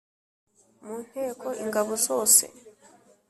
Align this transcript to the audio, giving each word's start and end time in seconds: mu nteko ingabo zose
mu 0.85 0.95
nteko 1.05 1.47
ingabo 1.63 1.91
zose 2.05 2.43